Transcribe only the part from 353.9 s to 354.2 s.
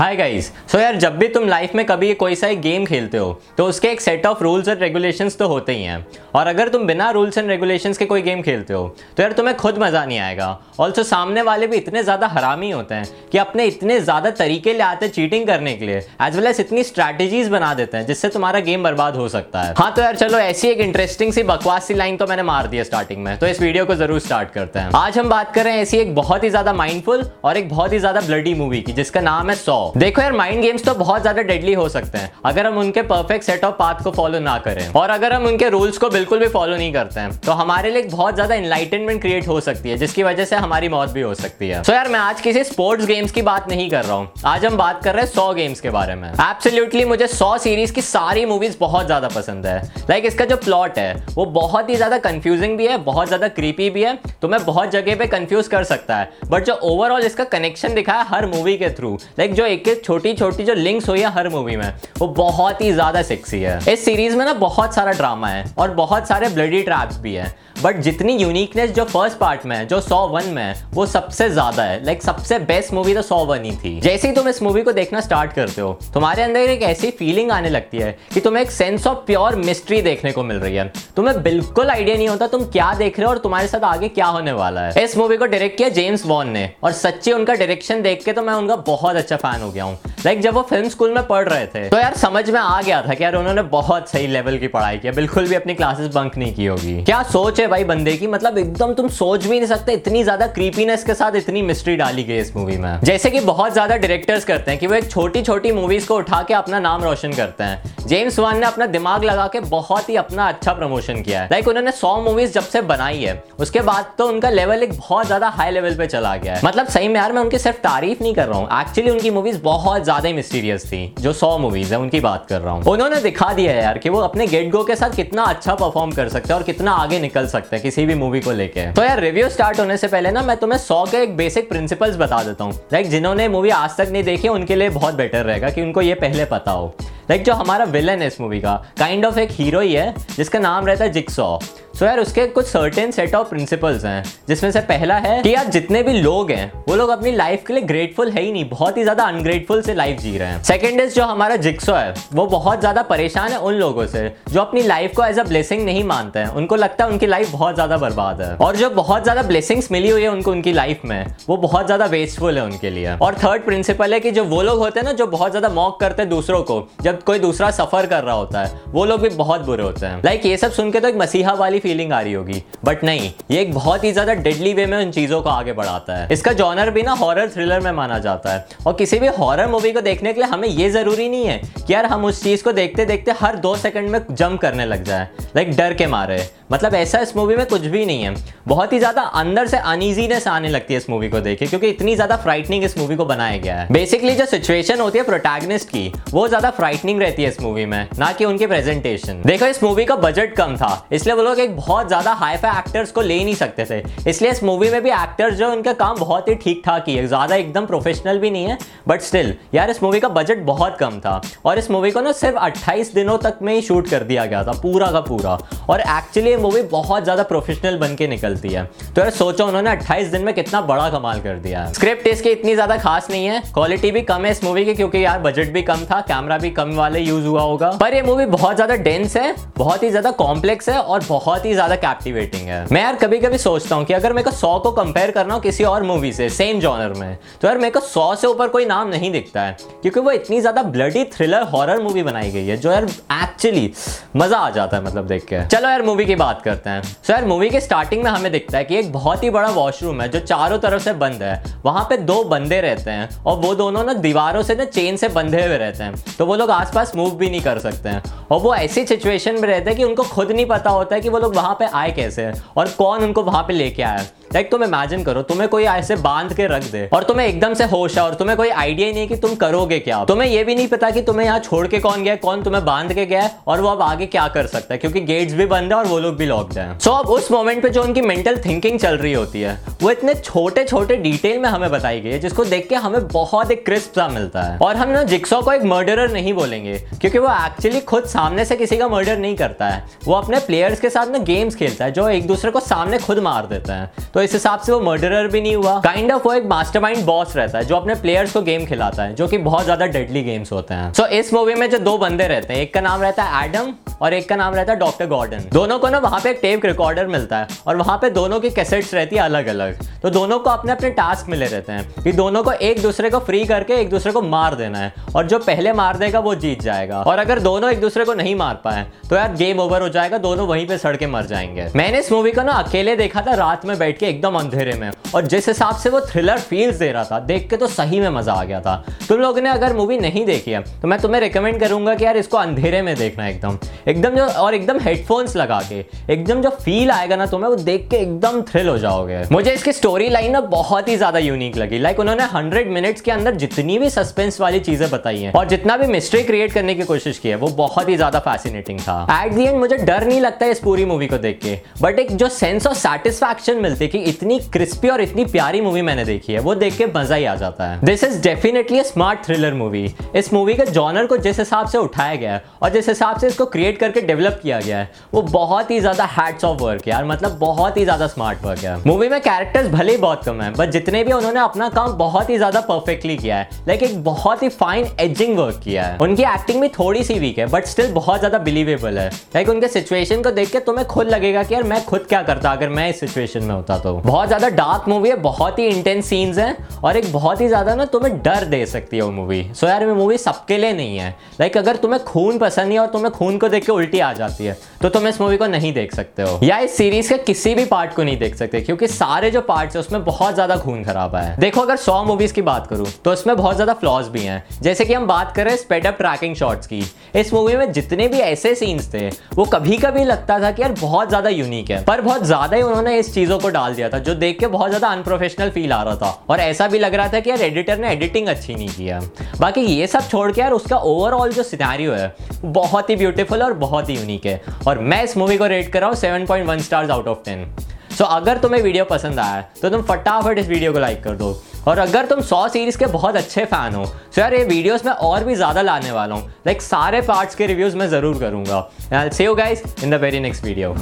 है कि